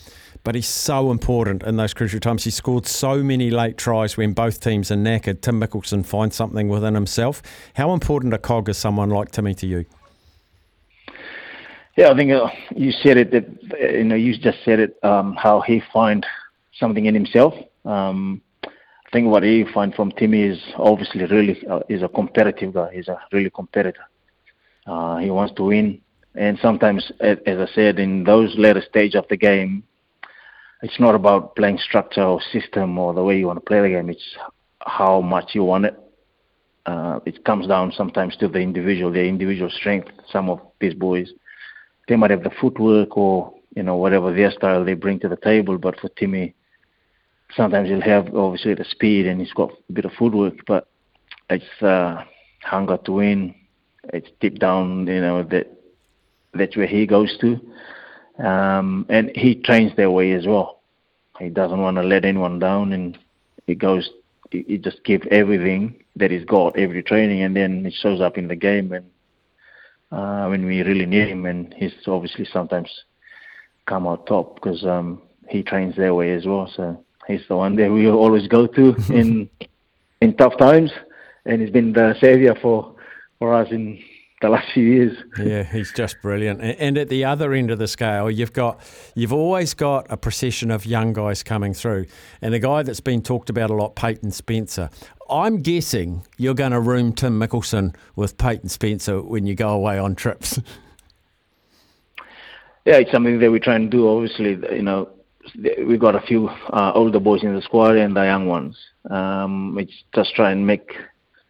but 0.45 0.55
he's 0.55 0.69
so 0.69 1.11
important 1.11 1.63
in 1.63 1.77
those 1.77 1.95
crucial 1.95 2.21
times. 2.21 2.45
He 2.45 2.51
scored 2.51 2.87
so 2.87 3.23
many 3.23 3.51
late 3.51 3.79
tries 3.79 4.19
when 4.19 4.35
both 4.35 4.61
teams 4.61 4.91
are 4.91 4.97
knackered. 4.97 5.41
Tim 5.41 5.59
Mikkelson 5.59 6.05
finds 6.05 6.37
something 6.37 6.69
within 6.69 6.95
himself. 6.95 7.41
How 7.77 7.95
important 7.95 8.35
a 8.35 8.39
cog 8.39 8.69
is 8.69 8.77
someone 8.77 9.09
like 9.09 9.31
Timmy 9.31 9.55
to 9.55 9.67
you? 9.67 9.87
Yeah, 11.97 12.11
I 12.11 12.17
think 12.17 12.33
uh, 12.33 12.49
you 12.75 12.91
said 12.91 13.19
it. 13.19 13.31
That 13.33 13.45
uh, 13.75 13.93
you 13.99 14.05
know, 14.05 14.15
you 14.15 14.37
just 14.39 14.59
said 14.65 14.81
it. 14.81 14.99
Um, 15.03 15.37
how 15.37 15.61
he 15.61 15.83
find 15.93 16.25
something 16.73 17.05
in 17.05 17.15
himself. 17.15 17.53
Um, 17.85 18.41
I 18.65 19.11
think 19.13 19.29
what 19.29 19.43
he 19.43 19.65
find 19.75 19.95
from 19.95 20.11
Timmy 20.13 20.43
is 20.43 20.59
obviously 20.77 21.27
really 21.27 21.63
uh, 21.69 21.81
is 21.91 22.03
a 22.03 22.09
competitive 22.09 22.73
guy. 22.73 22.93
He's 22.95 23.09
a 23.09 23.19
really 23.31 23.51
competitor. 23.51 24.05
Uh, 24.87 25.19
he 25.19 25.31
wants 25.31 25.55
to 25.57 25.65
win, 25.65 26.01
and 26.35 26.59
sometimes, 26.63 27.13
as, 27.21 27.37
I 27.47 27.67
said, 27.75 27.99
in 27.99 28.25
those 28.25 28.55
later 28.57 28.83
stage 28.89 29.15
of 29.15 29.27
the 29.29 29.37
game, 29.37 29.85
it's 30.83 30.99
not 30.99 31.15
about 31.15 31.55
playing 31.57 31.79
structure 31.79 32.23
or 32.23 32.41
system 32.53 32.99
or 32.99 33.13
the 33.13 33.23
way 33.23 33.39
you 33.39 33.47
want 33.47 33.59
to 33.59 33.65
play 33.65 33.83
the 33.83 33.91
game. 33.91 34.09
It's 34.09 34.37
how 34.81 35.21
much 35.21 35.51
you 35.55 35.63
want 35.63 35.85
it. 35.85 35.99
Uh, 36.87 37.21
it 37.27 37.45
comes 37.45 37.69
down 37.69 37.93
sometimes 37.93 38.35
to 38.39 38.49
the 38.49 38.59
individual, 38.59 39.13
their 39.13 39.27
individual 39.27 39.71
strength. 39.71 40.09
Some 40.33 40.49
of 40.49 40.59
these 40.81 40.95
boys 40.95 41.31
they 42.09 42.17
might 42.17 42.31
have 42.31 42.43
the 42.43 42.51
footwork 42.61 43.17
or 43.17 43.53
you 43.75 43.83
know 43.83 43.97
whatever 43.97 44.33
their 44.33 44.51
style 44.51 44.85
they 44.85 44.95
bring 44.95 45.21
to 45.21 45.29
the 45.29 45.37
table. 45.37 45.79
But 45.79 45.99
for 46.01 46.09
Timmy, 46.11 46.55
sometimes 47.57 47.89
he'll 47.89 48.01
have 48.01 48.35
obviously 48.35 48.75
the 48.75 48.85
speed 48.85 49.27
and 49.27 49.41
he's 49.41 49.53
got 49.53 49.71
a 49.89 49.93
bit 49.93 50.05
of 50.05 50.13
footwork, 50.19 50.55
but 50.67 50.89
it's 51.51 51.83
uh, 51.83 52.25
hunger 52.63 52.99
to 53.05 53.13
win. 53.13 53.55
It's 54.13 54.29
deep 54.41 54.59
down, 54.59 55.07
you 55.07 55.21
know 55.21 55.43
that 55.45 55.79
that's 56.55 56.77
where 56.77 56.87
he 56.87 57.07
goes 57.07 57.37
to, 57.41 57.61
um, 58.45 59.07
and 59.09 59.31
he 59.35 59.55
trains 59.55 59.95
their 59.97 60.11
way 60.11 60.33
as 60.33 60.47
well. 60.47 60.81
He 61.39 61.49
doesn't 61.49 61.81
want 61.81 61.97
to 61.97 62.03
let 62.03 62.25
anyone 62.25 62.59
down, 62.59 62.93
and 62.93 63.19
he 63.67 63.75
goes. 63.75 64.11
He, 64.51 64.65
he 64.67 64.77
just 64.77 65.03
gives 65.05 65.27
everything 65.31 66.03
that 66.17 66.31
he's 66.31 66.45
got 66.45 66.77
every 66.77 67.03
training, 67.03 67.43
and 67.43 67.57
then 67.57 67.85
he 67.85 67.91
shows 67.91 68.21
up 68.21 68.37
in 68.37 68.49
the 68.49 68.57
game 68.57 68.93
and 68.93 69.07
uh, 70.13 70.47
when 70.47 70.67
we 70.67 70.83
really 70.83 71.07
need 71.07 71.29
him, 71.29 71.47
and 71.47 71.75
he's 71.75 71.95
obviously 72.07 72.45
sometimes 72.45 72.91
come 73.87 74.07
out 74.07 74.27
top 74.27 74.55
because 74.57 74.85
um, 74.85 75.23
he 75.49 75.63
trains 75.63 75.97
their 75.97 76.15
way 76.15 76.33
as 76.33 76.47
well. 76.47 76.71
So 76.77 77.03
he's 77.27 77.43
the 77.49 77.57
one 77.57 77.77
that 77.77 77.91
we 77.91 78.09
always 78.09 78.47
go 78.47 78.67
to 78.67 78.95
in 79.09 79.49
in 80.21 80.37
tough 80.37 80.57
times, 80.59 80.93
and 81.47 81.61
he's 81.61 81.71
been 81.71 81.93
the 81.93 82.15
savior 82.21 82.55
for 82.61 82.95
for 83.39 83.55
us 83.55 83.69
in 83.71 83.99
the 84.43 84.51
last 84.51 84.71
few 84.73 84.85
years. 84.85 85.17
yeah, 85.39 85.63
he's 85.63 85.93
just 85.93 86.21
brilliant. 86.21 86.61
And 86.61 86.99
at 86.99 87.09
the 87.09 87.25
other 87.25 87.53
end 87.55 87.71
of 87.71 87.79
the 87.79 87.89
scale, 87.89 88.31
you've 88.31 88.53
got 88.53 88.81
you've 89.15 89.33
always 89.33 89.73
got 89.73 90.07
a 90.11 90.17
procession 90.17 90.71
of 90.71 90.85
young 90.85 91.13
guys 91.13 91.43
coming 91.43 91.73
through, 91.73 92.07
and 92.43 92.53
the 92.53 92.59
guy 92.59 92.83
that's 92.83 93.01
been 93.01 93.23
talked 93.23 93.49
about 93.49 93.71
a 93.71 93.75
lot, 93.75 93.97
Peyton 93.97 94.31
Spencer. 94.31 94.91
I'm 95.31 95.63
guessing 95.63 96.27
you're 96.37 96.55
going 96.55 96.73
to 96.73 96.81
room 96.81 97.15
Tim 97.15 97.41
Mikkelson 97.41 97.95
with 98.17 98.37
Peyton 98.37 98.69
Spencer 98.69 99.23
when 99.23 99.47
you 99.47 99.55
go 99.55 99.71
away 99.71 99.99
on 99.99 100.15
trips. 100.15 100.61
Yeah, 102.85 102.97
it's 102.97 103.13
something 103.13 103.39
that 103.39 103.51
we 103.51 103.61
try 103.61 103.77
and 103.77 103.91
do. 103.91 104.09
Obviously, 104.09 104.59
you 104.75 104.83
know, 104.83 105.09
we've 105.87 106.01
got 106.01 106.17
a 106.17 106.21
few 106.21 106.49
uh, 106.49 106.93
older 106.95 107.21
boys 107.21 107.45
in 107.45 107.55
the 107.55 107.63
squad 107.63 107.97
and 107.97 108.17
the 108.17 108.25
young 108.25 108.47
ones. 108.47 108.77
Um, 109.09 109.77
it's 109.79 110.03
just 110.15 110.35
try 110.35 110.51
and 110.51 110.67
make 110.67 110.91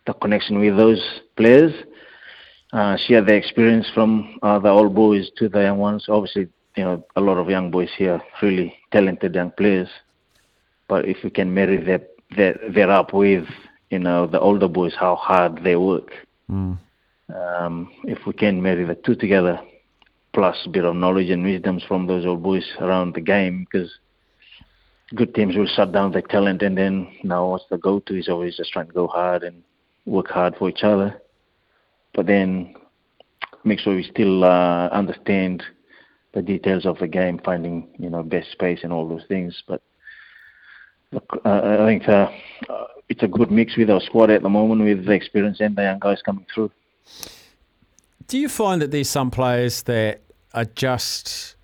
the 0.06 0.12
connection 0.12 0.58
with 0.58 0.76
those 0.76 1.02
players, 1.36 1.72
uh, 2.72 2.96
share 2.96 3.22
the 3.22 3.34
experience 3.34 3.90
from 3.92 4.38
uh, 4.42 4.58
the 4.58 4.68
old 4.68 4.94
boys 4.94 5.30
to 5.36 5.48
the 5.48 5.60
young 5.60 5.78
ones. 5.78 6.06
Obviously, 6.08 6.48
you 6.76 6.84
know, 6.84 7.04
a 7.16 7.20
lot 7.20 7.36
of 7.36 7.50
young 7.50 7.70
boys 7.70 7.90
here, 7.96 8.20
really 8.40 8.74
talented 8.92 9.34
young 9.34 9.50
players. 9.50 9.88
But 10.88 11.06
if 11.06 11.18
we 11.22 11.30
can 11.30 11.52
marry 11.52 11.76
that 11.84 12.10
that 12.36 12.56
that 12.74 12.88
up 12.88 13.12
with 13.12 13.46
you 13.90 13.98
know 13.98 14.26
the 14.26 14.40
older 14.40 14.68
boys, 14.68 14.94
how 14.98 15.16
hard 15.16 15.62
they 15.62 15.76
work. 15.76 16.12
Mm. 16.50 16.78
Um, 17.34 17.90
if 18.04 18.26
we 18.26 18.32
can 18.32 18.62
marry 18.62 18.84
the 18.84 18.94
two 18.94 19.14
together, 19.14 19.60
plus 20.34 20.56
a 20.66 20.68
bit 20.68 20.84
of 20.84 20.96
knowledge 20.96 21.30
and 21.30 21.44
wisdoms 21.44 21.82
from 21.84 22.06
those 22.06 22.26
old 22.26 22.42
boys 22.42 22.66
around 22.80 23.14
the 23.14 23.20
game, 23.20 23.66
because 23.70 23.90
good 25.14 25.34
teams 25.34 25.56
will 25.56 25.66
shut 25.66 25.92
down 25.92 26.12
their 26.12 26.22
talent, 26.22 26.62
and 26.62 26.76
then 26.76 27.08
now 27.22 27.48
what's 27.48 27.64
the 27.70 27.78
go-to 27.78 28.18
is 28.18 28.28
always 28.28 28.56
just 28.56 28.72
trying 28.72 28.86
to 28.86 28.92
go 28.92 29.06
hard 29.06 29.44
and 29.44 29.62
work 30.04 30.28
hard 30.28 30.56
for 30.56 30.68
each 30.68 30.84
other, 30.84 31.21
but 32.14 32.26
then 32.26 32.74
make 33.64 33.78
sure 33.78 33.94
we 33.94 34.02
still 34.02 34.44
uh, 34.44 34.88
understand 34.88 35.62
the 36.34 36.42
details 36.42 36.86
of 36.86 36.98
the 36.98 37.06
game, 37.06 37.40
finding 37.44 37.88
you 37.98 38.10
know 38.10 38.22
best 38.22 38.50
space 38.52 38.80
and 38.82 38.92
all 38.92 39.08
those 39.08 39.24
things. 39.28 39.62
But 39.66 39.82
look, 41.12 41.40
uh, 41.44 41.78
I 41.80 41.86
think 41.86 42.08
uh, 42.08 42.30
it's 43.08 43.22
a 43.22 43.28
good 43.28 43.50
mix 43.50 43.76
with 43.76 43.90
our 43.90 44.00
squad 44.00 44.30
at 44.30 44.42
the 44.42 44.48
moment, 44.48 44.82
with 44.82 45.04
the 45.04 45.12
experience 45.12 45.60
and 45.60 45.76
the 45.76 45.82
young 45.82 45.98
guys 45.98 46.22
coming 46.22 46.46
through. 46.54 46.70
Do 48.26 48.38
you 48.38 48.48
find 48.48 48.80
that 48.80 48.90
there's 48.90 49.10
some 49.10 49.30
players 49.30 49.82
that 49.82 50.22
are 50.54 50.64
just 50.64 51.56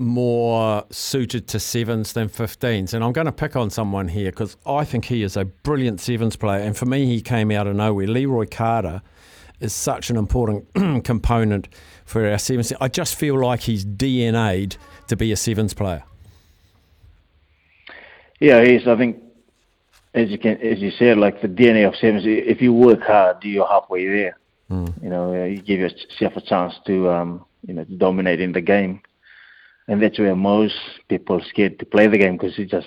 more 0.00 0.82
suited 0.90 1.46
to 1.46 1.60
sevens 1.60 2.14
than 2.14 2.28
15s. 2.28 2.94
And 2.94 3.04
I'm 3.04 3.12
going 3.12 3.26
to 3.26 3.32
pick 3.32 3.54
on 3.54 3.68
someone 3.68 4.08
here 4.08 4.30
because 4.30 4.56
I 4.64 4.84
think 4.84 5.04
he 5.04 5.22
is 5.22 5.36
a 5.36 5.44
brilliant 5.44 6.00
sevens 6.00 6.36
player. 6.36 6.62
And 6.62 6.74
for 6.74 6.86
me, 6.86 7.04
he 7.04 7.20
came 7.20 7.50
out 7.50 7.66
of 7.66 7.76
nowhere. 7.76 8.06
Leroy 8.06 8.46
Carter 8.50 9.02
is 9.60 9.72
such 9.72 10.10
an 10.10 10.16
important 10.16 10.66
component 11.04 11.68
for 12.04 12.28
our 12.28 12.38
sevens. 12.38 12.72
I 12.80 12.88
just 12.88 13.14
feel 13.14 13.38
like 13.38 13.60
he's 13.60 13.84
DNA'd 13.84 14.76
to 15.08 15.16
be 15.16 15.32
a 15.32 15.36
sevens 15.36 15.74
player. 15.74 16.02
Yeah, 18.38 18.62
he 18.62 18.76
is. 18.76 18.88
I 18.88 18.96
think, 18.96 19.22
as 20.14 20.30
you 20.30 20.38
can, 20.38 20.56
as 20.60 20.78
you 20.78 20.90
said, 20.90 21.18
like 21.18 21.42
the 21.42 21.48
DNA 21.48 21.86
of 21.86 21.94
sevens. 21.96 22.24
If 22.26 22.62
you 22.62 22.72
work 22.72 23.02
hard, 23.02 23.44
you're 23.44 23.66
halfway 23.66 24.06
there. 24.06 24.38
Mm. 24.70 25.02
You 25.02 25.10
know, 25.10 25.44
you 25.44 25.60
give 25.60 25.80
yourself 25.80 26.36
a 26.36 26.40
chance 26.40 26.74
to, 26.86 27.10
um, 27.10 27.44
you 27.66 27.74
know, 27.74 27.84
dominate 27.84 28.40
in 28.40 28.52
the 28.52 28.60
game 28.60 29.02
and 29.90 30.00
that's 30.00 30.20
where 30.20 30.36
most 30.36 30.76
people 31.08 31.36
are 31.36 31.44
scared 31.44 31.78
to 31.80 31.84
play 31.84 32.06
the 32.06 32.16
game 32.16 32.36
because 32.36 32.56
you 32.56 32.64
just 32.64 32.86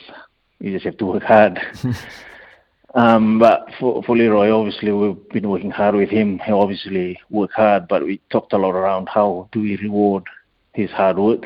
you 0.60 0.72
just 0.72 0.86
have 0.86 0.98
to 0.98 1.06
work 1.06 1.24
hard. 1.24 1.60
um, 2.95 3.39
but 3.39 3.67
for 3.79 4.03
for 4.03 4.15
Leroy, 4.15 4.51
obviously 4.51 4.91
we've 4.91 5.29
been 5.29 5.50
working 5.50 5.71
hard 5.71 5.95
with 5.95 6.09
him. 6.09 6.39
He 6.39 6.51
obviously 6.51 7.19
worked 7.29 7.53
hard, 7.53 7.88
but 7.88 8.03
we 8.03 8.21
talked 8.29 8.53
a 8.53 8.57
lot 8.57 8.75
around 8.75 9.09
how 9.09 9.50
do 9.51 9.62
we 9.62 9.77
reward 9.77 10.23
his 10.73 10.91
hard 10.91 11.17
work 11.17 11.41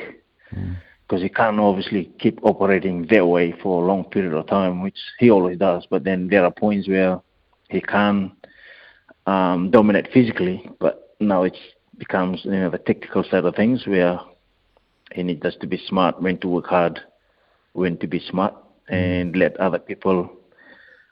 because 0.49 1.19
mm. 1.19 1.23
he 1.23 1.29
can't 1.29 1.59
obviously 1.59 2.11
keep 2.19 2.39
operating 2.43 3.07
that 3.07 3.25
way 3.25 3.53
for 3.63 3.83
a 3.83 3.85
long 3.85 4.03
period 4.05 4.33
of 4.33 4.47
time, 4.47 4.81
which 4.81 4.97
he 5.19 5.29
always 5.29 5.57
does. 5.57 5.87
But 5.89 6.03
then 6.03 6.27
there 6.27 6.43
are 6.43 6.51
points 6.51 6.87
where 6.87 7.21
he 7.69 7.81
can 7.81 8.31
um, 9.25 9.71
dominate 9.71 10.09
physically, 10.13 10.69
but 10.79 11.15
now 11.19 11.43
it 11.43 11.57
becomes 11.97 12.41
you 12.43 12.51
know 12.51 12.69
the 12.69 12.77
technical 12.77 13.23
side 13.23 13.45
of 13.45 13.55
things 13.55 13.87
where 13.87 14.19
he 15.13 15.23
needs 15.23 15.45
us 15.45 15.55
to 15.61 15.67
be 15.67 15.81
smart, 15.87 16.21
when 16.21 16.37
to 16.39 16.49
work 16.49 16.67
hard, 16.67 16.99
when 17.71 17.97
to 17.99 18.07
be 18.07 18.19
smart, 18.19 18.53
and 18.89 19.35
let 19.35 19.57
other 19.57 19.79
people 19.79 20.29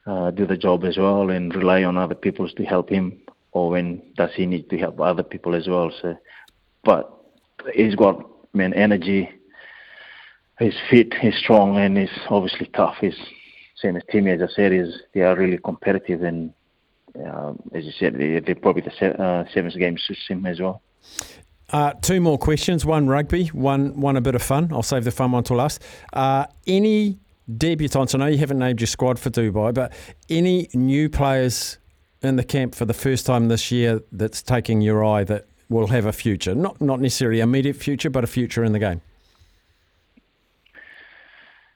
uh, 0.06 0.32
do 0.32 0.46
the 0.46 0.58
job 0.58 0.84
as 0.84 0.98
well, 0.98 1.30
and 1.30 1.56
rely 1.56 1.84
on 1.84 1.98
other 1.98 2.16
people 2.16 2.48
to 2.50 2.64
help 2.64 2.90
him, 2.90 3.20
or 3.52 3.70
when 3.72 4.02
does 4.16 4.32
he 4.36 4.46
need 4.46 4.70
to 4.70 4.78
help 4.78 5.00
other 5.00 5.24
people 5.24 5.56
as 5.56 5.68
well. 5.68 5.92
So, 6.02 6.16
but 6.84 7.12
he's 7.74 7.96
got 7.96 8.24
man 8.54 8.74
energy. 8.74 9.30
He's 10.60 10.76
fit, 10.90 11.14
he's 11.16 11.36
strong, 11.38 11.78
and 11.78 11.98
he's 11.98 12.10
obviously 12.30 12.68
tough. 12.68 12.96
He's 13.02 13.18
same 13.78 13.98
as 13.98 14.04
Timmy, 14.10 14.32
as 14.32 14.42
I 14.42 14.48
said, 14.56 14.72
is 14.72 15.02
they 15.14 15.22
are 15.22 15.36
really 15.36 15.58
competitive, 15.58 16.24
and 16.24 16.54
uh, 17.28 17.54
as 17.74 17.84
you 17.84 17.92
said, 17.92 18.18
they, 18.18 18.40
they're 18.40 18.56
probably 18.56 18.82
the 18.82 18.92
se- 18.98 19.16
uh, 19.20 19.44
seventh 19.54 19.76
game 19.78 19.98
system 19.98 20.46
as 20.46 20.60
well. 20.60 20.82
Uh, 21.72 21.94
two 21.94 22.22
more 22.22 22.38
questions. 22.38 22.86
One 22.86 23.08
rugby, 23.08 23.48
one 23.48 24.00
one 24.00 24.16
a 24.16 24.22
bit 24.22 24.36
of 24.36 24.42
fun. 24.42 24.70
I'll 24.72 24.84
save 24.84 25.04
the 25.04 25.12
fun 25.12 25.32
one 25.32 25.44
till 25.44 25.58
last. 25.58 25.82
Uh, 26.14 26.46
any 26.68 27.20
debutants? 27.52 28.16
I 28.16 28.20
know 28.20 28.28
you 28.28 28.38
haven't 28.38 28.60
named 28.60 28.82
your 28.82 28.88
squad 28.88 29.20
for 29.20 29.30
Dubai, 29.30 29.74
but 29.74 29.94
any 30.30 30.70
new 30.74 31.10
players 31.10 31.78
in 32.22 32.36
the 32.36 32.44
camp 32.44 32.75
for 32.75 32.86
the 32.86 32.94
first 32.94 33.25
time 33.25 33.48
this 33.48 33.72
year 33.72 34.02
that's 34.12 34.42
taking 34.42 34.82
your 34.82 35.04
eye 35.06 35.24
that 35.25 35.48
will 35.70 35.88
have 35.88 36.06
a 36.06 36.14
future? 36.14 36.56
Not 36.56 36.82
not 36.82 37.00
necessarily 37.00 37.40
immediate 37.40 37.75
future, 37.75 38.10
but 38.10 38.24
a 38.24 38.28
future 38.28 38.64
in 38.64 38.72
the 38.72 38.80
game. 38.80 39.02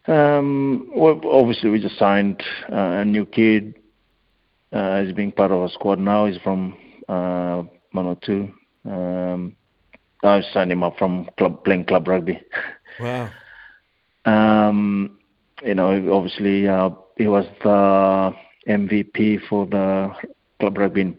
Um, 0.08 0.90
well, 0.96 1.22
obviously, 1.26 1.70
we 1.70 1.80
just 1.80 1.98
signed 1.98 2.42
uh, 2.72 3.02
a 3.02 3.06
new 3.06 3.26
kid. 3.26 3.76
Uh, 4.72 5.04
he's 5.04 5.14
being 5.14 5.32
part 5.32 5.52
of 5.52 5.60
our 5.60 5.70
squad 5.70 6.00
now. 6.00 6.26
He's 6.26 6.42
from 6.42 6.76
uh, 7.08 7.64
Manawatu. 7.94 8.52
Um, 8.86 9.56
I 10.24 10.42
signed 10.54 10.72
him 10.72 10.84
up 10.84 10.98
from 10.98 11.30
club 11.38 11.64
playing 11.64 11.86
club 11.86 12.08
rugby. 12.08 12.42
Wow. 13.00 13.30
um, 14.26 15.19
you 15.64 15.76
know, 15.76 16.14
obviously 16.14 16.68
uh, 16.68 16.90
he 17.18 17.28
was 17.28 17.46
the 17.64 18.34
MVP 18.68 19.48
for 19.48 19.66
the 19.66 20.12
club 20.60 20.78
rugby 20.78 21.02
in 21.02 21.18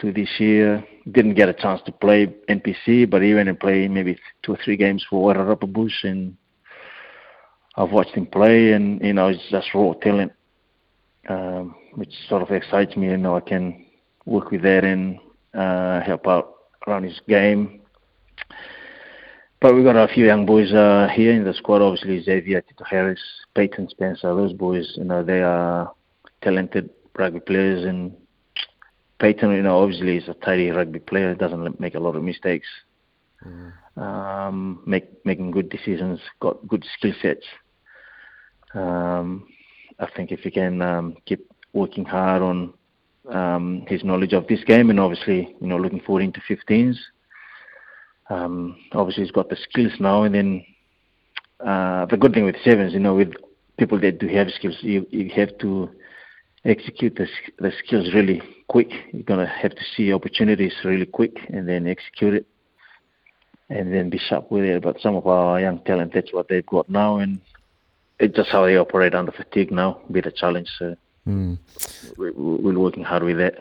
two 0.00 0.12
this 0.12 0.30
year. 0.38 0.84
Didn't 1.10 1.34
get 1.34 1.48
a 1.48 1.54
chance 1.54 1.80
to 1.86 1.92
play 1.92 2.26
NPC, 2.48 3.08
but 3.08 3.22
he 3.22 3.34
went 3.34 3.48
and 3.48 3.58
played 3.58 3.90
maybe 3.90 4.18
two 4.42 4.52
or 4.52 4.58
three 4.64 4.76
games 4.76 5.04
for 5.08 5.32
Wairarapa 5.32 5.72
Bush, 5.72 6.04
and 6.04 6.36
I've 7.76 7.90
watched 7.90 8.14
him 8.14 8.26
play, 8.26 8.72
and 8.72 9.00
you 9.02 9.12
know, 9.12 9.28
it's 9.28 9.42
just 9.50 9.72
raw 9.74 9.92
talent, 9.94 10.32
um, 11.28 11.74
which 11.94 12.12
sort 12.28 12.42
of 12.42 12.50
excites 12.50 12.96
me. 12.96 13.06
You 13.06 13.16
know, 13.16 13.36
I 13.36 13.40
can 13.40 13.86
work 14.26 14.50
with 14.50 14.62
that 14.62 14.84
and 14.84 15.18
uh, 15.54 16.00
help 16.02 16.26
out 16.26 16.54
around 16.86 17.04
his 17.04 17.20
game 17.26 17.80
but 19.60 19.74
we've 19.74 19.84
got 19.84 19.96
a 19.96 20.12
few 20.12 20.24
young 20.24 20.46
boys 20.46 20.72
uh, 20.72 21.08
here 21.12 21.32
in 21.32 21.44
the 21.44 21.52
squad. 21.52 21.82
Obviously, 21.82 22.22
Xavier, 22.22 22.60
Tito 22.60 22.84
Harris, 22.84 23.20
Peyton 23.54 23.88
Spencer. 23.88 24.34
Those 24.34 24.52
boys, 24.52 24.94
you 24.96 25.04
know, 25.04 25.22
they 25.24 25.40
are 25.40 25.92
talented 26.42 26.90
rugby 27.16 27.40
players. 27.40 27.84
And 27.84 28.14
Peyton, 29.18 29.50
you 29.52 29.62
know, 29.62 29.82
obviously 29.82 30.16
is 30.16 30.28
a 30.28 30.34
tidy 30.34 30.70
rugby 30.70 31.00
player. 31.00 31.34
Doesn't 31.34 31.80
make 31.80 31.96
a 31.96 32.00
lot 32.00 32.14
of 32.14 32.22
mistakes. 32.22 32.68
Mm. 33.44 33.72
Um, 34.00 34.82
make 34.86 35.24
making 35.24 35.50
good 35.50 35.70
decisions. 35.70 36.20
Got 36.38 36.66
good 36.68 36.84
skill 36.96 37.14
sets. 37.20 37.46
Um, 38.74 39.48
I 39.98 40.06
think 40.16 40.30
if 40.30 40.40
he 40.40 40.52
can 40.52 40.80
um, 40.82 41.16
keep 41.26 41.50
working 41.72 42.04
hard 42.04 42.42
on 42.42 42.74
um, 43.28 43.84
his 43.88 44.04
knowledge 44.04 44.34
of 44.34 44.46
this 44.46 44.62
game, 44.62 44.90
and 44.90 45.00
obviously, 45.00 45.56
you 45.60 45.66
know, 45.66 45.78
looking 45.78 46.00
forward 46.00 46.22
into 46.22 46.40
15s 46.48 46.96
um, 48.30 48.76
obviously 48.92 49.24
he's 49.24 49.32
got 49.32 49.48
the 49.48 49.56
skills 49.56 49.92
now, 50.00 50.22
and 50.24 50.34
then 50.34 50.64
uh, 51.60 52.06
the 52.06 52.16
good 52.16 52.32
thing 52.34 52.44
with 52.44 52.56
sevens, 52.64 52.92
you 52.92 53.00
know, 53.00 53.14
with 53.14 53.32
people 53.78 53.98
that 54.00 54.18
do 54.18 54.28
have 54.28 54.48
skills, 54.50 54.76
you 54.80 55.06
you 55.10 55.30
have 55.30 55.56
to 55.58 55.90
execute 56.64 57.14
the 57.16 57.26
the 57.58 57.72
skills 57.84 58.12
really 58.14 58.40
quick. 58.68 58.90
You're 59.12 59.22
gonna 59.22 59.46
have 59.46 59.74
to 59.74 59.82
see 59.96 60.12
opportunities 60.12 60.74
really 60.84 61.06
quick 61.06 61.36
and 61.48 61.68
then 61.68 61.86
execute 61.86 62.34
it. 62.34 62.46
and 63.70 63.92
then 63.92 64.08
be 64.08 64.16
sharp 64.18 64.50
with 64.50 64.64
it. 64.64 64.82
But 64.82 64.98
some 65.00 65.14
of 65.14 65.26
our 65.26 65.60
young 65.60 65.80
talent, 65.84 66.12
that's 66.14 66.32
what 66.32 66.48
they've 66.48 66.64
got 66.64 66.88
now, 66.88 67.18
and 67.18 67.38
it's 68.18 68.34
just 68.34 68.48
how 68.50 68.64
they 68.64 68.76
operate 68.78 69.14
under 69.14 69.30
fatigue 69.32 69.70
now. 69.70 70.00
Be 70.10 70.20
the 70.22 70.32
challenge. 70.32 70.68
So 70.78 70.96
Mm. 71.26 71.58
we, 72.16 72.30
we're 72.30 72.78
working 72.78 73.04
hard 73.04 73.22
with 73.22 73.36
that. 73.36 73.54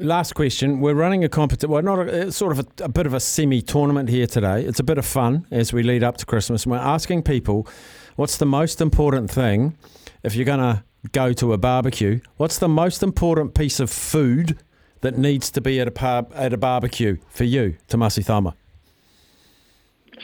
Last 0.00 0.34
question. 0.34 0.80
We're 0.80 0.94
running 0.94 1.24
a 1.24 1.28
competition, 1.28 1.70
well, 1.70 1.82
not 1.82 1.98
a, 1.98 2.28
uh, 2.28 2.30
sort 2.30 2.52
of 2.52 2.60
a, 2.60 2.84
a 2.84 2.88
bit 2.88 3.04
of 3.04 3.12
a 3.12 3.20
semi 3.20 3.60
tournament 3.60 4.08
here 4.08 4.26
today. 4.26 4.64
It's 4.64 4.80
a 4.80 4.82
bit 4.82 4.96
of 4.96 5.04
fun 5.04 5.46
as 5.50 5.74
we 5.74 5.82
lead 5.82 6.02
up 6.02 6.16
to 6.16 6.26
Christmas. 6.26 6.64
And 6.64 6.72
we're 6.72 6.78
asking 6.78 7.22
people 7.22 7.68
what's 8.16 8.38
the 8.38 8.46
most 8.46 8.80
important 8.80 9.30
thing 9.30 9.76
if 10.22 10.34
you're 10.34 10.46
going 10.46 10.60
to 10.60 10.82
go 11.12 11.34
to 11.34 11.52
a 11.52 11.58
barbecue? 11.58 12.20
What's 12.38 12.58
the 12.58 12.68
most 12.68 13.02
important 13.02 13.54
piece 13.54 13.78
of 13.78 13.90
food 13.90 14.58
that 15.02 15.18
needs 15.18 15.50
to 15.50 15.60
be 15.60 15.78
at 15.78 15.86
a 15.86 15.90
pub, 15.90 16.32
at 16.34 16.54
a 16.54 16.56
barbecue 16.56 17.18
for 17.28 17.44
you, 17.44 17.76
Tomasi 17.86 18.26
Cama? 18.26 18.54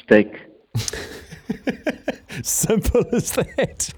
Steak. 0.05 0.41
Simple 2.43 3.05
as 3.13 3.33
that. 3.33 3.93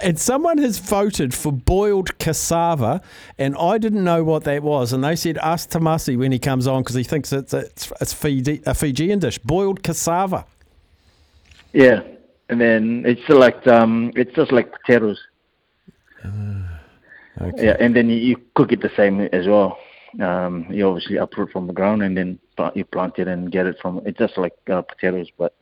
and 0.00 0.18
someone 0.18 0.58
has 0.58 0.78
voted 0.78 1.34
for 1.34 1.52
boiled 1.52 2.18
cassava, 2.18 3.00
and 3.38 3.56
I 3.56 3.78
didn't 3.78 4.04
know 4.04 4.22
what 4.22 4.44
that 4.44 4.62
was. 4.62 4.92
And 4.92 5.02
they 5.02 5.16
said, 5.16 5.38
ask 5.38 5.70
Tomasi 5.70 6.16
when 6.16 6.32
he 6.32 6.38
comes 6.38 6.66
on 6.66 6.82
because 6.82 6.96
he 6.96 7.02
thinks 7.02 7.32
it's, 7.32 7.52
it's, 7.54 7.92
it's 8.00 8.12
Fiji, 8.12 8.62
a 8.66 8.74
Fijian 8.74 9.18
dish. 9.18 9.38
Boiled 9.38 9.82
cassava. 9.82 10.44
Yeah, 11.72 12.02
and 12.48 12.60
then 12.60 13.04
it's 13.06 13.28
like 13.28 13.66
um, 13.66 14.12
it's 14.16 14.34
just 14.34 14.52
like 14.52 14.72
potatoes. 14.72 15.20
Okay. 17.40 17.66
Yeah, 17.66 17.76
and 17.80 17.94
then 17.96 18.10
you, 18.10 18.16
you 18.16 18.36
cook 18.54 18.72
it 18.72 18.82
the 18.82 18.90
same 18.96 19.20
as 19.20 19.46
well. 19.46 19.78
Um, 20.20 20.66
you 20.68 20.86
obviously 20.86 21.16
uproot 21.16 21.52
from 21.52 21.68
the 21.68 21.72
ground 21.72 22.02
and 22.02 22.16
then 22.16 22.38
you 22.74 22.84
plant 22.84 23.18
it 23.18 23.28
and 23.28 23.50
get 23.50 23.66
it 23.66 23.76
from. 23.80 24.02
It's 24.04 24.18
just 24.18 24.36
like 24.36 24.52
uh, 24.68 24.82
potatoes, 24.82 25.28
but 25.38 25.54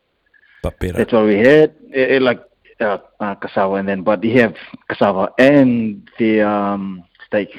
But 0.63 0.79
better. 0.79 0.95
that's 0.95 1.13
what 1.13 1.27
we 1.27 1.39
had. 1.39 1.75
It, 1.91 2.11
it 2.13 2.23
like 2.23 2.43
uh, 2.81 2.99
uh, 3.21 3.35
cassava, 3.37 3.75
and 3.75 3.89
then 3.89 4.03
but 4.03 4.23
you 4.23 4.41
have 4.41 4.57
cassava 4.89 5.33
and 5.39 6.09
the 6.19 6.43
um, 6.43 7.05
steak. 7.27 7.51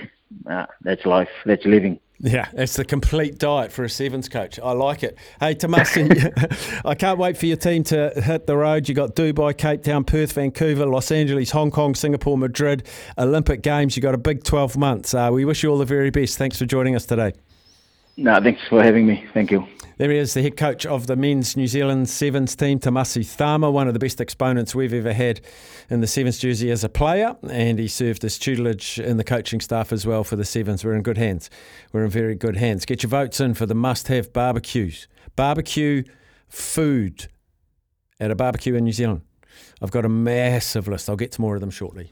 Uh, 0.50 0.66
that's 0.82 1.06
life. 1.06 1.30
That's 1.46 1.66
living. 1.66 2.00
Yeah, 2.22 2.50
it's 2.54 2.76
the 2.76 2.84
complete 2.84 3.38
diet 3.38 3.72
for 3.72 3.86
a 3.86 3.90
sevens 3.90 4.28
coach. 4.28 4.60
I 4.60 4.74
like 4.74 5.04
it. 5.04 5.18
Hey, 5.40 5.56
Tomasi, 5.56 6.82
I 6.86 6.94
can't 6.94 7.18
wait 7.18 7.38
for 7.38 7.46
your 7.46 7.56
team 7.56 7.84
to 7.86 8.12
hit 8.14 8.46
the 8.46 8.58
road. 8.58 8.90
You 8.90 8.96
got 8.96 9.16
Dubai, 9.16 9.58
Cape 9.58 9.84
Town, 9.84 10.04
Perth, 10.04 10.34
Vancouver, 10.34 10.86
Los 10.86 11.12
Angeles, 11.12 11.52
Hong 11.52 11.72
Kong, 11.72 11.96
Singapore, 11.96 12.38
Madrid, 12.38 12.86
Olympic 13.18 13.62
Games. 13.62 13.96
You 13.96 14.02
got 14.02 14.16
a 14.16 14.20
big 14.20 14.44
12 14.44 14.76
months. 14.78 15.14
Uh, 15.14 15.30
we 15.32 15.46
wish 15.46 15.64
you 15.64 15.72
all 15.72 15.78
the 15.78 15.86
very 15.86 16.10
best. 16.10 16.38
Thanks 16.38 16.60
for 16.60 16.66
joining 16.66 16.94
us 16.94 17.06
today. 17.06 17.32
No, 18.20 18.42
thanks 18.42 18.62
for 18.68 18.84
having 18.84 19.08
me. 19.08 19.26
Thank 19.34 19.50
you. 19.50 19.66
There 19.98 20.12
he 20.12 20.18
is, 20.18 20.34
the 20.34 20.42
head 20.42 20.58
coach 20.58 20.86
of 20.86 21.08
the 21.08 21.16
men's 21.16 21.56
New 21.56 21.68
Zealand 21.68 22.10
Sevens 22.10 22.54
team, 22.54 22.80
Tomasi 22.80 23.38
Cama, 23.38 23.72
one 23.72 23.88
of 23.88 23.94
the 23.94 24.00
best 24.00 24.20
exponents 24.20 24.76
we've 24.76 24.94
ever 24.94 25.14
had 25.14 25.40
in 25.90 26.02
the 26.02 26.08
Sevens 26.08 26.38
jersey 26.38 26.70
as 26.70 26.84
a 26.84 26.90
player, 26.90 27.38
and 27.50 27.80
he 27.80 27.88
served 27.88 28.26
as 28.26 28.38
tutelage 28.38 29.00
in 29.00 29.16
the 29.16 29.24
coaching 29.24 29.62
staff 29.62 29.94
as 29.94 30.06
well 30.06 30.26
for 30.26 30.36
the 30.36 30.44
Sevens. 30.44 30.84
We're 30.84 30.96
in 30.96 31.02
good 31.02 31.18
hands. 31.18 31.50
We're 31.94 32.04
in 32.04 32.10
very 32.10 32.36
good 32.36 32.58
hands. 32.58 32.86
Get 32.86 33.04
your 33.04 33.10
votes 33.10 33.40
in 33.40 33.54
for 33.54 33.66
the 33.66 33.76
must-have 33.76 34.34
barbecues, 34.34 35.08
barbecue 35.38 36.04
food 36.50 37.28
at 38.20 38.32
a 38.32 38.36
barbecue 38.36 38.76
in 38.76 38.84
New 38.84 38.92
Zealand. 38.92 39.22
I've 39.82 39.92
got 39.92 40.04
a 40.04 40.10
massive 40.10 40.90
list. 40.90 41.10
I'll 41.10 41.16
get 41.16 41.32
to 41.34 41.42
more 41.42 41.56
of 41.56 41.62
them 41.62 41.72
shortly. 41.72 42.12